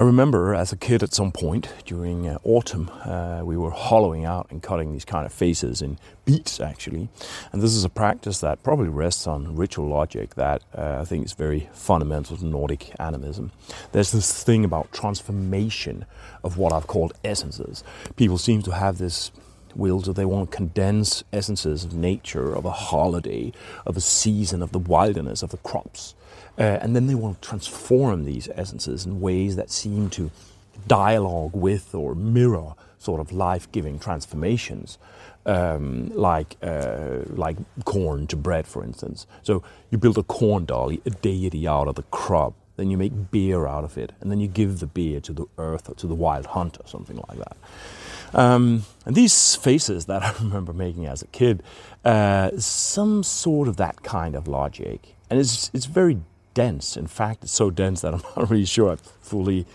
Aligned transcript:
I 0.00 0.04
remember 0.04 0.54
as 0.54 0.72
a 0.72 0.78
kid 0.78 1.02
at 1.02 1.12
some 1.12 1.30
point 1.30 1.68
during 1.84 2.26
uh, 2.26 2.38
autumn, 2.42 2.90
uh, 3.04 3.42
we 3.44 3.58
were 3.58 3.70
hollowing 3.70 4.24
out 4.24 4.46
and 4.50 4.62
cutting 4.62 4.92
these 4.92 5.04
kind 5.04 5.26
of 5.26 5.32
faces 5.32 5.82
in 5.82 5.98
beets 6.24 6.58
actually. 6.58 7.10
And 7.52 7.60
this 7.60 7.74
is 7.74 7.84
a 7.84 7.90
practice 7.90 8.40
that 8.40 8.62
probably 8.62 8.88
rests 8.88 9.26
on 9.26 9.56
ritual 9.56 9.88
logic 9.88 10.36
that 10.36 10.62
uh, 10.74 10.98
I 11.00 11.04
think 11.04 11.26
is 11.26 11.34
very 11.34 11.68
fundamental 11.74 12.38
to 12.38 12.46
Nordic 12.46 12.94
animism. 12.98 13.52
There's 13.92 14.10
this 14.10 14.42
thing 14.42 14.64
about 14.64 14.90
transformation 14.90 16.06
of 16.42 16.56
what 16.56 16.72
I've 16.72 16.86
called 16.86 17.12
essences. 17.22 17.84
People 18.16 18.38
seem 18.38 18.62
to 18.62 18.70
have 18.70 18.96
this 18.96 19.30
will 19.76 20.00
that 20.00 20.14
they 20.14 20.24
want 20.24 20.50
to 20.50 20.56
condense 20.56 21.24
essences 21.32 21.84
of 21.84 21.94
nature, 21.94 22.54
of 22.54 22.64
a 22.64 22.70
holiday, 22.70 23.52
of 23.86 23.96
a 23.96 24.00
season, 24.00 24.62
of 24.62 24.72
the 24.72 24.78
wilderness, 24.78 25.42
of 25.42 25.50
the 25.50 25.56
crops 25.58 26.14
uh, 26.58 26.78
and 26.82 26.94
then 26.94 27.06
they 27.06 27.14
want 27.14 27.40
to 27.40 27.48
transform 27.48 28.24
these 28.24 28.48
essences 28.54 29.06
in 29.06 29.20
ways 29.20 29.56
that 29.56 29.70
seem 29.70 30.10
to 30.10 30.30
dialogue 30.86 31.52
with 31.54 31.94
or 31.94 32.14
mirror 32.14 32.74
sort 32.98 33.20
of 33.20 33.32
life-giving 33.32 33.98
transformations, 33.98 34.98
um, 35.46 36.10
like 36.14 36.56
uh, 36.62 37.20
like 37.28 37.56
corn 37.84 38.26
to 38.26 38.36
bread, 38.36 38.66
for 38.66 38.84
instance. 38.84 39.26
So 39.42 39.62
you 39.90 39.96
build 39.96 40.18
a 40.18 40.22
corn 40.22 40.66
dolly, 40.66 41.00
a 41.06 41.10
deity 41.10 41.66
out 41.66 41.88
of 41.88 41.94
the 41.94 42.02
crop, 42.04 42.52
then 42.76 42.90
you 42.90 42.98
make 42.98 43.30
beer 43.30 43.66
out 43.66 43.84
of 43.84 43.96
it, 43.96 44.12
and 44.20 44.30
then 44.30 44.38
you 44.38 44.48
give 44.48 44.80
the 44.80 44.86
beer 44.86 45.18
to 45.20 45.32
the 45.32 45.46
earth 45.56 45.88
or 45.88 45.94
to 45.94 46.06
the 46.06 46.14
wild 46.14 46.46
hunt 46.46 46.76
or 46.78 46.86
something 46.86 47.22
like 47.28 47.38
that. 47.38 47.56
Um, 48.32 48.84
and 49.06 49.14
these 49.14 49.56
faces 49.56 50.06
that 50.06 50.22
I 50.26 50.32
remember 50.40 50.72
making 50.72 51.06
as 51.06 51.22
a 51.22 51.26
kid, 51.28 51.62
uh, 52.04 52.50
some 52.58 53.22
sort 53.22 53.68
of 53.68 53.76
that 53.76 54.02
kind 54.02 54.34
of 54.34 54.48
logic, 54.48 55.14
and 55.28 55.38
it's 55.38 55.70
it's 55.72 55.86
very 55.86 56.20
dense. 56.54 56.96
In 56.96 57.06
fact, 57.06 57.44
it's 57.44 57.52
so 57.52 57.70
dense 57.70 58.00
that 58.02 58.14
I'm 58.14 58.22
not 58.36 58.50
really 58.50 58.64
sure 58.64 58.92
I 58.92 58.96
fully 58.96 59.66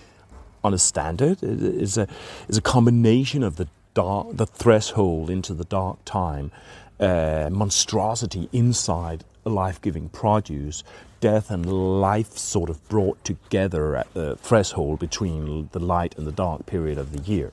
understand 0.63 1.21
it. 1.21 1.41
It's 1.43 1.97
a, 1.97 2.07
it's 2.47 2.57
a 2.57 2.61
combination 2.61 3.43
of 3.43 3.55
the 3.57 3.67
dark, 3.93 4.27
the 4.33 4.45
threshold 4.45 5.29
into 5.29 5.53
the 5.53 5.63
dark 5.65 6.03
time, 6.05 6.51
uh, 6.99 7.49
monstrosity 7.51 8.49
inside 8.51 9.23
a 9.45 9.49
life-giving 9.49 10.09
produce, 10.09 10.83
death 11.25 11.49
and 11.49 11.65
life 11.99 12.37
sort 12.37 12.69
of 12.69 12.87
brought 12.87 13.23
together 13.23 13.95
at 13.95 14.13
the 14.13 14.35
threshold 14.35 14.99
between 14.99 15.67
the 15.71 15.79
light 15.79 16.15
and 16.19 16.27
the 16.27 16.31
dark 16.31 16.67
period 16.67 16.99
of 16.99 17.11
the 17.11 17.19
year. 17.23 17.51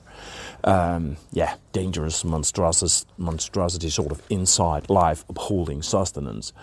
Um, 0.63 1.17
yeah, 1.31 1.55
dangerous 1.71 2.23
monstrosity, 2.23 3.09
monstrosity 3.17 3.89
sort 3.89 4.11
of 4.11 4.21
inside 4.29 4.91
life 4.91 5.25
upholding 5.27 5.81
sustenance. 5.81 6.53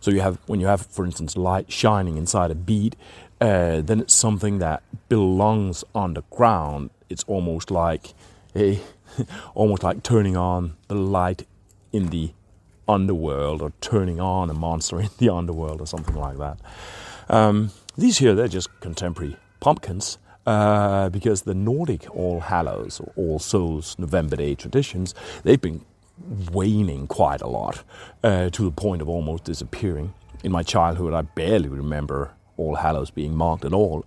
So 0.00 0.10
you 0.10 0.22
have 0.22 0.38
when 0.46 0.58
you 0.58 0.66
have, 0.66 0.86
for 0.86 1.04
instance, 1.04 1.36
light 1.36 1.70
shining 1.70 2.16
inside 2.16 2.50
a 2.50 2.54
bead, 2.54 2.96
uh, 3.42 3.82
then 3.82 4.00
it's 4.00 4.14
something 4.14 4.58
that 4.60 4.82
belongs 5.10 5.84
underground. 5.94 6.88
It's 7.10 7.24
almost 7.24 7.70
like 7.70 8.14
a, 8.56 8.80
almost 9.54 9.82
like 9.82 10.02
turning 10.02 10.34
on 10.34 10.78
the 10.88 10.94
light 10.94 11.46
in 11.92 12.08
the 12.08 12.32
underworld 12.88 13.62
or 13.62 13.72
turning 13.80 14.20
on 14.20 14.50
a 14.50 14.54
monster 14.54 15.00
in 15.00 15.10
the 15.18 15.28
underworld 15.28 15.80
or 15.80 15.86
something 15.86 16.16
like 16.16 16.38
that. 16.38 16.58
Um, 17.28 17.70
these 17.96 18.18
here, 18.18 18.34
they're 18.34 18.48
just 18.48 18.68
contemporary 18.80 19.36
pumpkins. 19.60 20.18
Uh, 20.46 21.08
because 21.08 21.42
the 21.42 21.54
Nordic 21.54 22.06
All 22.14 22.40
Hallows 22.40 23.00
or 23.00 23.12
All 23.16 23.38
Souls 23.38 23.98
November 23.98 24.36
Day 24.36 24.54
traditions, 24.54 25.14
they've 25.42 25.60
been 25.60 25.80
waning 26.52 27.06
quite 27.06 27.40
a 27.40 27.46
lot 27.46 27.82
uh, 28.22 28.50
to 28.50 28.64
the 28.64 28.70
point 28.70 29.00
of 29.00 29.08
almost 29.08 29.44
disappearing. 29.44 30.12
In 30.42 30.52
my 30.52 30.62
childhood, 30.62 31.14
I 31.14 31.22
barely 31.22 31.70
remember 31.70 32.32
All 32.58 32.74
Hallows 32.74 33.10
being 33.10 33.34
marked 33.34 33.64
at 33.64 33.72
all. 33.72 34.04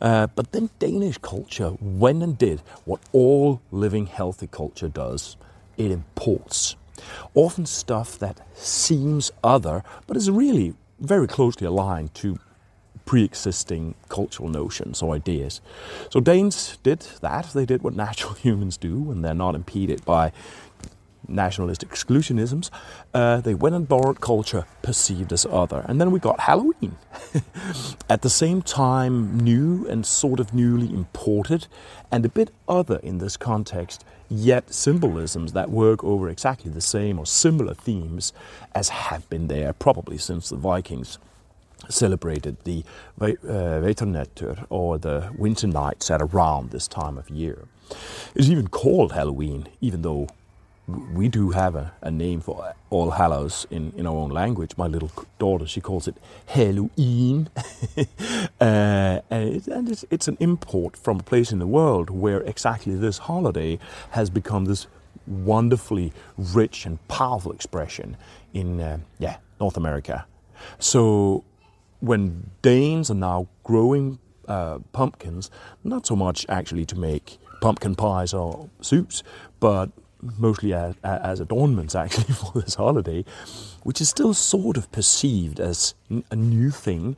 Uh, 0.00 0.26
but 0.34 0.50
then 0.50 0.70
Danish 0.80 1.18
culture 1.18 1.74
went 1.80 2.20
and 2.20 2.36
did 2.36 2.62
what 2.84 3.00
all 3.12 3.60
living 3.70 4.06
healthy 4.06 4.48
culture 4.48 4.88
does 4.88 5.36
it 5.76 5.90
imports. 5.90 6.76
Often 7.34 7.66
stuff 7.66 8.18
that 8.18 8.46
seems 8.54 9.30
other, 9.42 9.82
but 10.06 10.16
is 10.16 10.30
really 10.30 10.74
very 10.98 11.26
closely 11.26 11.66
aligned 11.66 12.14
to 12.14 12.38
pre 13.04 13.22
existing 13.22 13.94
cultural 14.08 14.48
notions 14.48 15.02
or 15.02 15.14
ideas. 15.14 15.60
So 16.10 16.20
Danes 16.20 16.78
did 16.82 17.00
that. 17.20 17.50
They 17.54 17.66
did 17.66 17.82
what 17.82 17.94
natural 17.94 18.34
humans 18.46 18.76
do 18.76 18.98
when 18.98 19.22
they're 19.22 19.34
not 19.34 19.54
impeded 19.54 20.04
by 20.04 20.32
nationalist 21.28 21.86
exclusionisms, 21.86 22.70
uh, 23.14 23.40
they 23.40 23.54
went 23.54 23.74
and 23.74 23.88
borrowed 23.88 24.20
culture 24.20 24.66
perceived 24.82 25.32
as 25.32 25.46
other. 25.46 25.84
And 25.88 26.00
then 26.00 26.10
we 26.10 26.20
got 26.20 26.40
Halloween. 26.40 26.96
At 28.10 28.22
the 28.22 28.30
same 28.30 28.62
time, 28.62 29.38
new 29.38 29.86
and 29.88 30.06
sort 30.06 30.40
of 30.40 30.54
newly 30.54 30.92
imported, 30.92 31.66
and 32.10 32.24
a 32.24 32.28
bit 32.28 32.50
other 32.68 33.00
in 33.02 33.18
this 33.18 33.36
context, 33.36 34.04
yet 34.28 34.72
symbolisms 34.72 35.52
that 35.52 35.70
work 35.70 36.02
over 36.04 36.28
exactly 36.28 36.70
the 36.70 36.80
same 36.80 37.18
or 37.18 37.26
similar 37.26 37.74
themes 37.74 38.32
as 38.74 38.88
have 38.88 39.28
been 39.28 39.48
there 39.48 39.72
probably 39.72 40.18
since 40.18 40.48
the 40.48 40.56
Vikings 40.56 41.18
celebrated 41.88 42.56
the 42.64 42.84
uh, 43.20 44.64
or 44.70 44.98
the 44.98 45.30
winter 45.36 45.66
nights 45.66 46.10
at 46.10 46.20
around 46.20 46.70
this 46.70 46.88
time 46.88 47.18
of 47.18 47.30
year. 47.30 47.66
It's 48.34 48.48
even 48.48 48.68
called 48.68 49.12
Halloween, 49.12 49.68
even 49.80 50.02
though 50.02 50.28
we 50.88 51.28
do 51.28 51.50
have 51.50 51.74
a, 51.74 51.92
a, 52.00 52.10
name 52.10 52.40
for 52.40 52.72
All 52.90 53.10
Hallows 53.10 53.66
in, 53.70 53.92
in 53.96 54.06
our 54.06 54.14
own 54.14 54.30
language. 54.30 54.76
My 54.76 54.86
little 54.86 55.10
daughter, 55.38 55.66
she 55.66 55.80
calls 55.80 56.06
it 56.06 56.16
Halloween. 56.46 57.48
uh, 58.60 59.20
and, 59.30 59.56
it, 59.56 59.66
and 59.66 59.88
it's, 59.88 60.04
it's, 60.10 60.28
an 60.28 60.36
import 60.38 60.96
from 60.96 61.20
a 61.20 61.22
place 61.22 61.50
in 61.50 61.58
the 61.58 61.66
world 61.66 62.10
where 62.10 62.40
exactly 62.42 62.94
this 62.94 63.18
holiday 63.18 63.78
has 64.10 64.30
become 64.30 64.66
this 64.66 64.86
wonderfully 65.26 66.12
rich 66.38 66.86
and 66.86 67.06
powerful 67.08 67.50
expression 67.50 68.16
in 68.54 68.80
uh, 68.80 68.98
yeah, 69.18 69.38
North 69.58 69.76
America. 69.76 70.24
So 70.78 71.42
when 71.98 72.50
Danes 72.62 73.10
are 73.10 73.14
now 73.14 73.48
growing 73.64 74.20
uh, 74.46 74.78
pumpkins, 74.92 75.50
not 75.82 76.06
so 76.06 76.14
much 76.14 76.46
actually 76.48 76.86
to 76.86 76.96
make 76.96 77.38
pumpkin 77.60 77.96
pies 77.96 78.32
or 78.32 78.68
soups, 78.80 79.24
but 79.58 79.90
mostly 80.38 80.72
as, 80.72 80.94
as 81.02 81.40
adornments 81.40 81.94
actually 81.94 82.34
for 82.34 82.60
this 82.60 82.74
holiday, 82.74 83.24
which 83.82 84.00
is 84.00 84.08
still 84.08 84.34
sort 84.34 84.76
of 84.76 84.90
perceived 84.92 85.60
as 85.60 85.94
a 86.30 86.36
new 86.36 86.70
thing. 86.70 87.16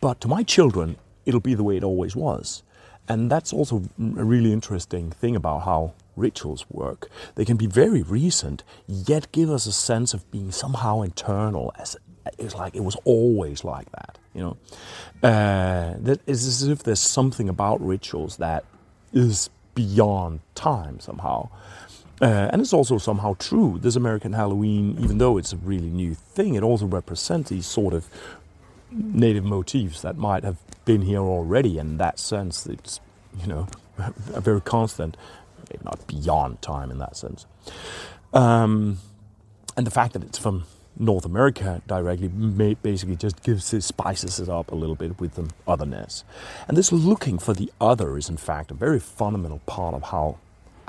But 0.00 0.20
to 0.22 0.28
my 0.28 0.42
children, 0.42 0.96
it'll 1.26 1.40
be 1.40 1.54
the 1.54 1.64
way 1.64 1.76
it 1.76 1.84
always 1.84 2.16
was. 2.16 2.62
And 3.08 3.30
that's 3.30 3.52
also 3.52 3.82
a 3.98 4.24
really 4.24 4.52
interesting 4.52 5.10
thing 5.10 5.34
about 5.34 5.60
how 5.60 5.94
rituals 6.16 6.64
work. 6.70 7.08
They 7.34 7.44
can 7.44 7.56
be 7.56 7.66
very 7.66 8.02
recent, 8.02 8.62
yet 8.86 9.32
give 9.32 9.50
us 9.50 9.66
a 9.66 9.72
sense 9.72 10.14
of 10.14 10.30
being 10.30 10.52
somehow 10.52 11.02
internal, 11.02 11.72
as 11.78 11.96
it's 12.38 12.54
like 12.54 12.76
it 12.76 12.84
was 12.84 12.96
always 13.04 13.64
like 13.64 13.90
that. 13.92 14.18
You 14.34 14.40
know, 14.42 14.56
uh, 15.28 15.94
that 15.98 16.20
is 16.26 16.46
as 16.46 16.62
if 16.68 16.82
there's 16.82 17.00
something 17.00 17.48
about 17.48 17.84
rituals 17.84 18.36
that 18.36 18.64
is 19.12 19.50
beyond 19.74 20.40
time 20.54 21.00
somehow. 21.00 21.48
Uh, 22.20 22.50
and 22.52 22.60
it's 22.60 22.72
also 22.72 22.98
somehow 22.98 23.34
true. 23.38 23.78
This 23.80 23.96
American 23.96 24.34
Halloween, 24.34 24.96
even 25.00 25.18
though 25.18 25.38
it's 25.38 25.52
a 25.52 25.56
really 25.56 25.88
new 25.88 26.14
thing, 26.14 26.54
it 26.54 26.62
also 26.62 26.86
represents 26.86 27.50
these 27.50 27.66
sort 27.66 27.94
of 27.94 28.06
native 28.90 29.44
motifs 29.44 30.02
that 30.02 30.18
might 30.18 30.44
have 30.44 30.58
been 30.84 31.02
here 31.02 31.20
already. 31.20 31.78
In 31.78 31.96
that 31.96 32.18
sense, 32.18 32.66
it's, 32.66 33.00
you 33.40 33.46
know, 33.46 33.68
a 34.34 34.40
very 34.40 34.60
constant, 34.60 35.16
maybe 35.70 35.82
not 35.84 36.06
beyond 36.06 36.60
time 36.60 36.90
in 36.90 36.98
that 36.98 37.16
sense. 37.16 37.46
Um, 38.34 38.98
and 39.76 39.86
the 39.86 39.90
fact 39.90 40.12
that 40.12 40.22
it's 40.22 40.38
from 40.38 40.64
North 40.98 41.24
America 41.24 41.80
directly 41.86 42.28
basically 42.74 43.16
just 43.16 43.42
gives 43.42 43.72
it, 43.72 43.82
spices 43.82 44.38
it 44.38 44.48
up 44.50 44.70
a 44.70 44.74
little 44.74 44.94
bit 44.94 45.18
with 45.18 45.34
the 45.34 45.50
otherness. 45.66 46.24
And 46.68 46.76
this 46.76 46.92
looking 46.92 47.38
for 47.38 47.54
the 47.54 47.72
other 47.80 48.18
is, 48.18 48.28
in 48.28 48.36
fact, 48.36 48.70
a 48.70 48.74
very 48.74 49.00
fundamental 49.00 49.60
part 49.66 49.94
of 49.94 50.02
how 50.02 50.36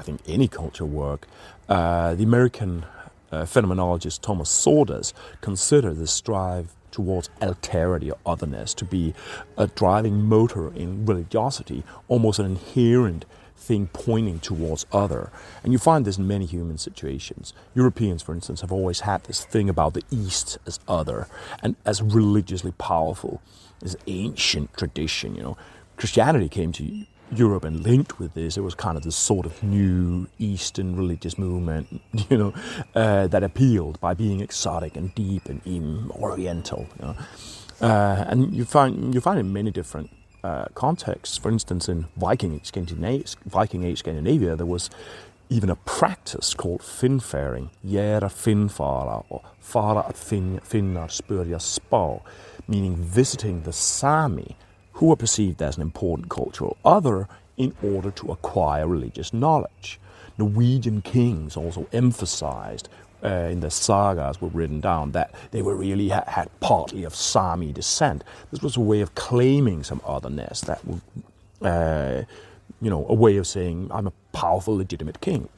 I 0.01 0.03
think 0.03 0.21
any 0.27 0.48
culture 0.48 0.83
work. 0.83 1.27
Uh, 1.69 2.15
the 2.15 2.24
American 2.24 2.86
uh, 3.31 3.44
phenomenologist 3.44 4.21
Thomas 4.21 4.50
Csordas 4.50 5.13
considered 5.42 5.98
the 5.98 6.07
strive 6.07 6.74
towards 6.89 7.30
alterity 7.39 8.12
or 8.12 8.18
otherness 8.25 8.74
to 8.74 8.83
be 8.83 9.13
a 9.59 9.68
driving 9.68 10.24
motor 10.24 10.74
in 10.74 11.06
religiosity, 11.06 11.83
almost 12.07 12.39
an 12.39 12.48
inherent 12.48 13.25
thing 13.56 13.92
pointing 13.94 14.39
towards 14.39 14.88
other. 14.92 15.31
And 15.63 15.71
you 15.71 15.77
find 15.77 16.04
this 16.04 16.18
in 16.18 16.27
many 16.27 16.47
human 16.47 16.80
situations. 16.80 17.54
Europeans, 17.75 18.24
for 18.24 18.33
instance, 18.33 18.62
have 18.62 18.71
always 18.71 19.01
had 19.01 19.25
this 19.25 19.45
thing 19.45 19.69
about 19.69 19.94
the 19.94 20.04
East 20.09 20.57
as 20.65 20.80
other 20.88 21.27
and 21.62 21.75
as 21.86 22.01
religiously 22.01 22.71
powerful, 22.71 23.39
this 23.81 23.95
ancient 24.07 24.74
tradition. 24.75 25.36
You 25.36 25.44
know, 25.44 25.57
Christianity 25.95 26.50
came 26.50 26.71
to 26.71 27.06
Europe 27.31 27.63
and 27.63 27.81
linked 27.81 28.19
with 28.19 28.33
this, 28.33 28.57
it 28.57 28.62
was 28.62 28.75
kind 28.75 28.98
of 28.98 29.04
this 29.04 29.16
sort 29.16 29.45
of 29.45 29.62
new 29.63 30.28
Eastern 30.39 30.95
religious 30.95 31.38
movement, 31.38 32.01
you 32.30 32.38
know, 32.38 32.54
uh, 32.95 33.28
that 33.28 33.44
appealed 33.44 34.00
by 34.00 34.13
being 34.13 34.42
exotic 34.42 34.95
and 34.95 35.13
deep 35.16 35.48
and 35.48 35.62
even 35.66 36.12
Oriental. 36.12 36.88
You 37.00 37.06
know? 37.06 37.16
uh, 37.81 38.25
and 38.28 38.54
you 38.54 38.66
find 38.66 39.13
you 39.13 39.22
find 39.22 39.39
in 39.39 39.51
many 39.51 39.72
different 39.72 40.10
uh, 40.44 40.66
contexts. 40.74 41.38
For 41.38 41.50
instance, 41.50 41.89
in 41.89 42.06
Viking 42.18 42.56
age, 42.56 42.68
Scandinavia, 42.68 43.25
Viking 43.45 43.83
age 43.83 44.00
Scandinavia, 44.00 44.56
there 44.56 44.66
was 44.66 44.89
even 45.50 45.69
a 45.69 45.75
practice 45.75 46.54
called 46.54 46.81
finfaring, 46.81 47.69
Jära 47.86 48.30
finfara, 48.30 49.25
or 49.30 49.42
fara 49.60 50.07
at 50.07 50.16
fin, 50.16 50.62
finnar 50.63 51.10
spurja 51.10 51.60
spa, 51.62 52.19
meaning 52.68 52.95
visiting 52.95 53.63
the 53.63 53.74
Sami 53.74 54.56
who 55.01 55.07
were 55.07 55.15
perceived 55.15 55.63
as 55.63 55.77
an 55.77 55.81
important 55.81 56.30
cultural 56.30 56.77
other 56.86 57.27
in 57.57 57.74
order 57.81 58.12
to 58.12 58.31
acquire 58.31 58.88
religious 58.88 59.33
knowledge. 59.33 60.00
Norwegian 60.38 61.01
kings 61.01 61.57
also 61.57 61.88
emphasized 61.92 62.88
uh, 63.24 63.50
in 63.50 63.62
the 63.62 63.71
sagas 63.71 64.39
were 64.39 64.50
written 64.50 64.80
down 64.80 65.12
that 65.13 65.33
they 65.50 65.63
were 65.63 65.75
really 65.75 66.09
ha- 66.09 66.24
had 66.27 66.50
partly 66.59 67.03
of 67.03 67.15
Sami 67.15 67.74
descent. 67.74 68.24
This 68.51 68.62
was 68.62 68.77
a 68.77 68.80
way 68.80 69.01
of 69.01 69.15
claiming 69.15 69.83
some 69.83 70.01
otherness 70.06 70.62
that 70.62 70.86
would, 70.86 71.01
uh, 71.63 72.21
you 72.80 72.92
know, 72.92 73.04
a 73.09 73.15
way 73.15 73.38
of 73.38 73.47
saying 73.47 73.89
I'm 73.92 74.06
a 74.06 74.13
powerful, 74.33 74.77
legitimate 74.77 75.19
king. 75.19 75.50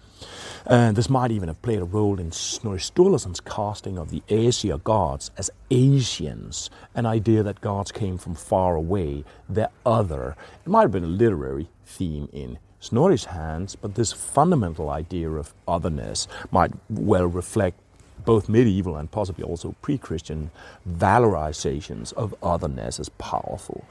And 0.66 0.96
this 0.96 1.10
might 1.10 1.32
even 1.32 1.50
have 1.50 1.62
played 1.62 1.80
a 1.80 1.86
role 1.86 2.20
in 2.20 2.32
Snorri 2.32 2.80
Sturluson's 2.80 3.42
casting 3.42 3.98
of 3.98 4.12
the 4.12 4.24
Aesir 4.30 4.78
gods 4.78 5.30
as 5.38 5.50
Asians, 5.70 6.70
an 6.96 7.06
idea 7.06 7.44
that 7.44 7.60
gods 7.60 7.92
came 7.92 8.18
from 8.18 8.34
far 8.34 8.76
away, 8.76 9.26
they're 9.50 9.70
other. 9.86 10.38
It 10.66 10.70
might 10.70 10.84
have 10.84 10.92
been 10.92 11.04
a 11.04 11.08
literary 11.08 11.68
theme 11.86 12.30
in 12.32 12.60
Snorri's 12.80 13.26
hands, 13.26 13.76
but 13.76 13.96
this 13.96 14.14
fundamental 14.14 14.90
idea 14.90 15.30
of 15.30 15.54
otherness 15.68 16.28
might 16.52 16.72
well 16.90 17.28
reflect 17.28 17.80
both 18.26 18.48
medieval 18.48 18.96
and 18.96 19.12
possibly 19.12 19.44
also 19.44 19.76
pre 19.82 19.98
Christian 19.98 20.50
valorizations 20.90 22.14
of 22.14 22.34
otherness 22.42 23.00
as 23.00 23.10
powerful. 23.10 23.86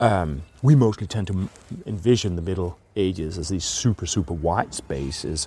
Um, 0.00 0.42
we 0.62 0.74
mostly 0.74 1.06
tend 1.06 1.28
to 1.28 1.48
envision 1.86 2.36
the 2.36 2.42
Middle 2.42 2.76
Ages 2.96 3.38
as 3.38 3.48
these 3.48 3.64
super, 3.64 4.04
super 4.04 4.34
white 4.34 4.74
spaces, 4.74 5.46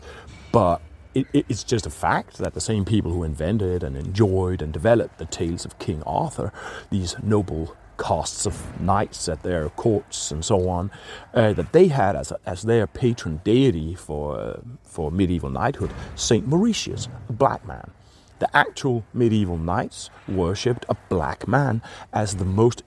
but 0.56 0.82
it, 1.14 1.28
it's 1.34 1.66
just 1.66 1.86
a 1.86 1.90
fact 1.90 2.38
that 2.38 2.54
the 2.54 2.62
same 2.62 2.86
people 2.86 3.12
who 3.12 3.26
invented 3.26 3.84
and 3.84 3.98
enjoyed 3.98 4.62
and 4.62 4.72
developed 4.72 5.18
the 5.18 5.26
tales 5.26 5.66
of 5.66 5.78
King 5.80 6.02
Arthur, 6.04 6.54
these 6.90 7.14
noble 7.22 7.76
casts 8.00 8.46
of 8.46 8.80
knights 8.80 9.28
at 9.28 9.44
their 9.44 9.68
courts 9.72 10.32
and 10.32 10.46
so 10.46 10.70
on, 10.70 10.92
uh, 11.34 11.52
that 11.52 11.74
they 11.74 11.90
had 11.90 12.16
as, 12.16 12.32
a, 12.32 12.40
as 12.46 12.62
their 12.62 12.88
patron 12.88 13.42
deity 13.44 13.96
for, 13.96 14.40
uh, 14.40 14.62
for 14.82 15.12
medieval 15.12 15.50
knighthood, 15.50 15.92
Saint 16.16 16.48
Mauritius, 16.48 17.10
a 17.28 17.34
black 17.34 17.68
man. 17.68 17.92
The 18.40 18.56
actual 18.56 19.04
medieval 19.14 19.58
knights 19.58 20.10
worshipped 20.26 20.86
a 20.88 20.96
black 21.10 21.50
man 21.50 21.82
as 22.14 22.38
the 22.38 22.46
most 22.46 22.84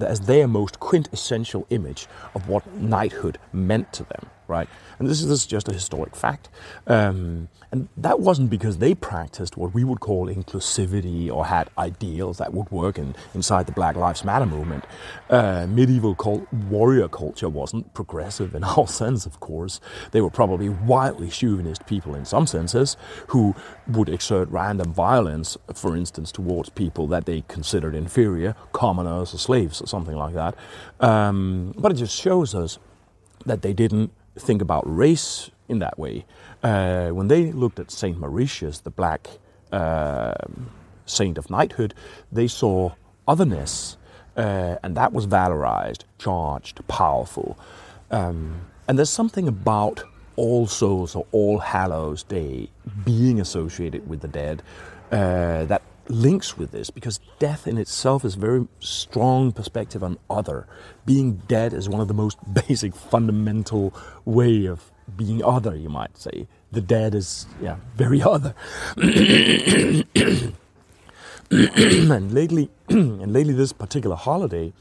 as 0.00 0.20
their 0.20 0.46
most 0.46 0.80
quintessential 0.80 1.66
image 1.70 2.06
of 2.34 2.48
what 2.48 2.74
knighthood 2.74 3.38
meant 3.52 3.92
to 3.94 4.04
them, 4.04 4.28
right? 4.52 4.68
And 4.98 5.08
this 5.08 5.22
is, 5.22 5.46
just 5.46 5.68
a 5.68 5.72
historic 5.72 6.14
fact. 6.14 6.48
Um, 6.86 7.48
and 7.72 7.88
that 7.96 8.20
wasn't 8.20 8.50
because 8.50 8.78
they 8.78 8.94
practiced 8.94 9.56
what 9.56 9.72
we 9.74 9.82
would 9.82 10.00
call 10.00 10.26
inclusivity 10.26 11.32
or 11.32 11.46
had 11.46 11.70
ideals 11.78 12.36
that 12.38 12.52
would 12.52 12.70
work 12.70 12.98
in, 12.98 13.16
inside 13.34 13.66
the 13.66 13.72
Black 13.72 13.96
Lives 13.96 14.24
Matter 14.24 14.46
movement. 14.46 14.84
Uh, 15.30 15.66
medieval 15.66 16.14
cult, 16.14 16.46
warrior 16.52 17.08
culture 17.08 17.48
wasn't 17.48 17.92
progressive 17.94 18.54
in 18.54 18.62
our 18.76 18.86
sense, 18.86 19.24
of 19.26 19.40
course. 19.40 19.80
They 20.12 20.20
were 20.20 20.30
probably 20.30 20.68
wildly 20.68 21.30
chauvinist 21.30 21.86
people 21.86 22.14
in 22.14 22.26
some 22.26 22.46
senses 22.46 22.96
who 23.28 23.56
would 23.88 24.10
exert 24.10 24.48
random 24.50 24.92
violence, 24.92 25.56
for 25.74 25.96
instance, 25.96 26.30
towards 26.30 26.68
people 26.68 27.06
that 27.08 27.24
they 27.24 27.42
considered 27.48 27.94
inferior, 27.94 28.54
commoners 28.72 29.34
or 29.34 29.38
slaves 29.38 29.80
or 29.80 29.86
something 29.86 30.16
like 30.16 30.34
that. 30.34 30.54
Um, 31.00 31.74
but 31.78 31.90
it 31.90 31.96
just 31.96 32.20
shows 32.20 32.54
us 32.54 32.78
that 33.46 33.62
they 33.62 33.72
didn't 33.72 34.12
think 34.38 34.62
about 34.62 34.82
race 34.86 35.50
in 35.68 35.78
that 35.80 35.98
way. 35.98 36.24
Uh, 36.62 37.08
when 37.08 37.28
they 37.28 37.52
looked 37.52 37.78
at 37.78 37.90
Saint 37.90 38.18
Mauritius, 38.18 38.80
the 38.80 38.90
black 38.90 39.28
uh, 39.72 40.34
saint 41.06 41.38
of 41.38 41.50
knighthood, 41.50 41.94
they 42.30 42.46
saw 42.46 42.92
otherness, 43.26 43.96
uh, 44.36 44.76
and 44.82 44.96
that 44.96 45.12
was 45.12 45.26
valorized, 45.26 46.04
charged, 46.18 46.86
powerful. 46.88 47.58
Um, 48.10 48.60
and 48.88 48.98
there's 48.98 49.10
something 49.10 49.48
about 49.48 50.02
All 50.36 50.66
Souls 50.66 51.14
or 51.14 51.26
All 51.32 51.58
Hallows 51.58 52.22
Day 52.22 52.68
being 53.04 53.40
associated 53.40 54.08
with 54.08 54.20
the 54.20 54.28
dead 54.28 54.62
uh, 55.10 55.64
that 55.66 55.82
links 56.08 56.58
with 56.58 56.72
this 56.72 56.90
because 56.90 57.20
death 57.38 57.66
in 57.66 57.78
itself 57.78 58.24
is 58.24 58.36
a 58.36 58.38
very 58.38 58.66
strong 58.80 59.52
perspective 59.52 60.02
on 60.02 60.18
other. 60.28 60.66
Being 61.06 61.34
dead 61.48 61.72
is 61.72 61.88
one 61.88 62.00
of 62.00 62.08
the 62.08 62.14
most 62.14 62.38
basic, 62.68 62.94
fundamental 62.94 63.94
way 64.24 64.66
of 64.66 64.90
being 65.16 65.44
other, 65.44 65.74
you 65.74 65.88
might 65.88 66.16
say. 66.16 66.46
The 66.70 66.80
dead 66.80 67.14
is, 67.14 67.46
yeah, 67.60 67.76
very 67.96 68.22
other. 68.22 68.54
and 68.96 70.54
lately, 72.32 72.70
and 72.88 73.32
lately, 73.32 73.52
this 73.52 73.72
particular 73.72 74.16
holiday 74.16 74.72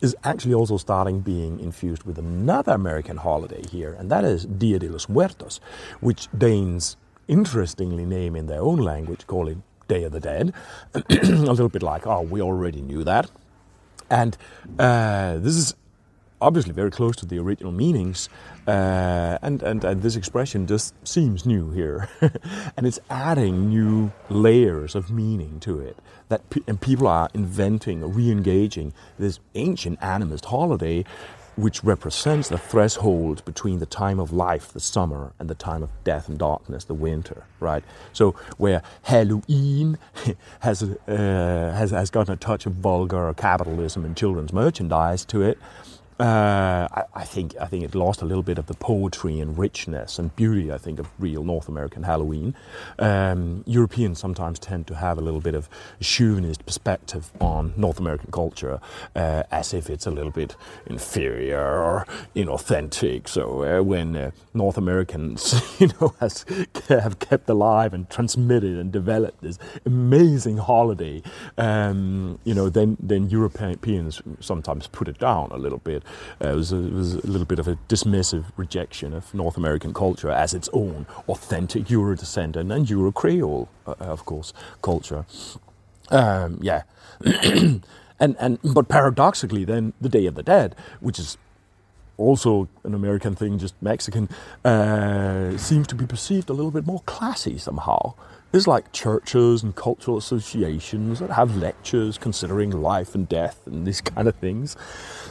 is 0.00 0.14
actually 0.24 0.54
also 0.54 0.76
starting 0.76 1.20
being 1.20 1.58
infused 1.58 2.04
with 2.04 2.18
another 2.18 2.72
American 2.72 3.16
holiday 3.16 3.62
here, 3.70 3.94
and 3.94 4.10
that 4.10 4.24
is 4.24 4.44
Dia 4.44 4.78
de 4.78 4.88
los 4.88 5.08
Muertos, 5.08 5.60
which 6.00 6.28
Danes 6.36 6.96
interestingly 7.26 8.04
name 8.04 8.36
in 8.36 8.46
their 8.46 8.60
own 8.60 8.78
language, 8.78 9.26
calling 9.26 9.62
Day 9.88 10.04
of 10.04 10.12
the 10.12 10.20
Dead. 10.20 10.54
a 10.94 11.24
little 11.24 11.68
bit 11.68 11.82
like, 11.82 12.06
oh, 12.06 12.22
we 12.22 12.40
already 12.40 12.80
knew 12.80 13.02
that. 13.04 13.30
And 14.10 14.36
uh, 14.78 15.38
this 15.38 15.56
is 15.56 15.74
obviously 16.40 16.72
very 16.72 16.90
close 16.90 17.16
to 17.16 17.26
the 17.26 17.38
original 17.38 17.72
meanings, 17.72 18.28
uh, 18.66 19.38
and, 19.42 19.62
and, 19.62 19.84
and 19.84 20.02
this 20.02 20.16
expression 20.16 20.66
just 20.66 20.94
seems 21.06 21.44
new 21.44 21.70
here. 21.72 22.08
and 22.76 22.86
it's 22.86 23.00
adding 23.10 23.68
new 23.68 24.12
layers 24.28 24.94
of 24.94 25.10
meaning 25.10 25.58
to 25.60 25.80
it. 25.80 25.96
That 26.28 26.48
pe- 26.50 26.60
and 26.66 26.80
people 26.80 27.06
are 27.06 27.28
inventing, 27.34 28.14
re 28.14 28.30
engaging 28.30 28.92
this 29.18 29.40
ancient 29.54 30.00
animist 30.00 30.46
holiday 30.46 31.04
which 31.58 31.82
represents 31.82 32.48
the 32.48 32.56
threshold 32.56 33.44
between 33.44 33.80
the 33.80 33.86
time 33.86 34.20
of 34.20 34.32
life, 34.32 34.72
the 34.72 34.78
summer, 34.78 35.32
and 35.40 35.50
the 35.50 35.56
time 35.56 35.82
of 35.82 35.90
death 36.04 36.28
and 36.28 36.38
darkness, 36.38 36.84
the 36.84 36.94
winter, 36.94 37.42
right? 37.58 37.82
So 38.12 38.36
where 38.58 38.80
Halloween 39.02 39.98
has, 40.60 40.84
uh, 40.84 40.94
has, 41.08 41.90
has 41.90 42.10
gotten 42.10 42.32
a 42.32 42.36
touch 42.36 42.64
of 42.64 42.74
vulgar 42.74 43.34
capitalism 43.34 44.04
and 44.04 44.16
children's 44.16 44.52
merchandise 44.52 45.24
to 45.26 45.42
it, 45.42 45.58
uh, 46.20 46.88
I, 46.90 47.04
I, 47.14 47.24
think 47.24 47.54
I 47.60 47.66
think 47.66 47.84
it 47.84 47.94
lost 47.94 48.22
a 48.22 48.24
little 48.24 48.42
bit 48.42 48.58
of 48.58 48.66
the 48.66 48.74
poetry 48.74 49.38
and 49.38 49.56
richness 49.56 50.18
and 50.18 50.34
beauty. 50.34 50.72
I 50.72 50.78
think 50.78 50.98
of 50.98 51.08
real 51.18 51.44
North 51.44 51.68
American 51.68 52.02
Halloween. 52.02 52.56
Um, 52.98 53.62
Europeans 53.66 54.18
sometimes 54.18 54.58
tend 54.58 54.88
to 54.88 54.96
have 54.96 55.16
a 55.18 55.20
little 55.20 55.40
bit 55.40 55.54
of 55.54 55.68
a 56.00 56.04
chauvinist 56.04 56.66
perspective 56.66 57.30
on 57.40 57.72
North 57.76 58.00
American 58.00 58.32
culture, 58.32 58.80
uh, 59.14 59.44
as 59.52 59.72
if 59.72 59.88
it's 59.88 60.06
a 60.06 60.10
little 60.10 60.32
bit 60.32 60.56
inferior 60.86 61.60
or 61.60 62.04
inauthentic. 62.34 63.28
So 63.28 63.62
uh, 63.62 63.82
when 63.84 64.16
uh, 64.16 64.30
North 64.54 64.76
Americans, 64.76 65.54
you 65.78 65.88
know, 66.00 66.14
has 66.18 66.44
have 66.88 67.20
kept 67.20 67.48
alive 67.48 67.94
and 67.94 68.10
transmitted 68.10 68.76
and 68.76 68.90
developed 68.90 69.40
this 69.40 69.58
amazing 69.86 70.56
holiday, 70.56 71.22
um, 71.58 72.40
you 72.42 72.54
know, 72.54 72.68
then 72.68 72.96
then 72.98 73.30
Europeans 73.30 74.20
sometimes 74.40 74.88
put 74.88 75.06
it 75.06 75.18
down 75.18 75.50
a 75.52 75.56
little 75.56 75.78
bit. 75.78 76.02
Uh, 76.42 76.48
it, 76.48 76.54
was 76.54 76.72
a, 76.72 76.76
it, 76.76 76.92
was 76.92 77.14
a, 77.14 77.26
little 77.26 77.46
bit 77.46 77.58
of 77.58 77.68
a 77.68 77.78
dismissive 77.88 78.44
rejection 78.56 79.12
of 79.12 79.32
North 79.34 79.56
American 79.56 79.92
culture 79.92 80.30
as 80.30 80.54
its 80.54 80.68
own 80.72 81.06
authentic 81.28 81.90
Euro 81.90 82.16
descendant 82.16 82.70
and 82.72 82.88
Euro 82.90 83.12
Creole, 83.12 83.68
uh, 83.86 83.94
of 84.00 84.24
course, 84.24 84.52
culture. 84.82 85.24
Um, 86.10 86.58
yeah. 86.62 86.82
and, 87.24 87.82
and, 88.20 88.58
but 88.62 88.88
paradoxically, 88.88 89.64
then, 89.64 89.92
the 90.00 90.08
Day 90.08 90.26
of 90.26 90.34
the 90.34 90.42
Dead, 90.42 90.74
which 91.00 91.18
is 91.18 91.36
also 92.16 92.68
an 92.84 92.94
American 92.94 93.34
thing, 93.34 93.58
just 93.58 93.74
Mexican, 93.80 94.28
uh, 94.64 95.56
seems 95.56 95.86
to 95.86 95.94
be 95.94 96.06
perceived 96.06 96.50
a 96.50 96.52
little 96.52 96.70
bit 96.70 96.86
more 96.86 97.00
classy 97.06 97.58
somehow. 97.58 98.14
There's 98.50 98.66
like 98.66 98.92
churches 98.92 99.62
and 99.62 99.76
cultural 99.76 100.16
associations 100.16 101.20
that 101.20 101.30
have 101.30 101.56
lectures 101.56 102.16
considering 102.16 102.70
life 102.70 103.14
and 103.14 103.28
death 103.28 103.60
and 103.66 103.86
these 103.86 104.00
kind 104.12 104.26
of 104.26 104.36
things. 104.36 104.76